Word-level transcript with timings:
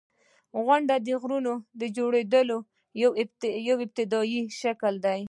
•غونډۍ 0.65 0.97
د 1.07 1.09
غرونو 1.21 1.53
د 1.79 1.81
جوړېدو 1.97 2.57
یو 3.69 3.75
ابتدایي 3.83 4.41
شکل 4.61 4.93
دی. 5.05 5.19